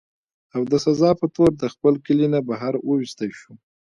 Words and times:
او 0.55 0.61
د 0.71 0.73
سزا 0.85 1.11
پۀ 1.19 1.25
طور 1.35 1.51
د 1.61 1.63
خپل 1.73 1.93
کلي 2.05 2.27
نه 2.33 2.39
بهر 2.47 2.73
اوويستی 2.79 3.29
شو 3.39 3.53